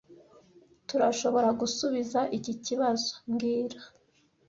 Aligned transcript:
Turashoboragusubiza 0.87 2.19
iki 2.37 2.53
kibazo 2.65 3.09
mbwira 3.29 3.79